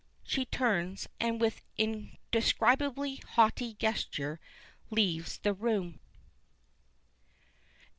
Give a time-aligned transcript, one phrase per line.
[0.23, 4.39] She turns, and with an indescribably haughty gesture
[4.89, 5.99] leaves the room.